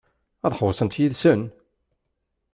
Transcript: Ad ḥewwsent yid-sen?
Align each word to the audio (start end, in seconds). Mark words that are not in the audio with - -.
Ad 0.45 0.53
ḥewwsent 0.57 0.97
yid-sen? 0.99 1.41